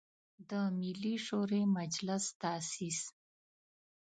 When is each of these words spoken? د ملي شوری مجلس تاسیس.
د 0.49 0.51
ملي 0.79 1.15
شوری 1.25 1.63
مجلس 1.77 2.23
تاسیس. 2.41 2.99